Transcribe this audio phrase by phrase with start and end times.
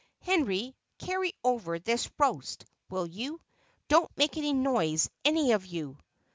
[0.21, 3.39] Henry, carry over this roast, will you?
[3.87, 5.95] Don't make any noise, any of you."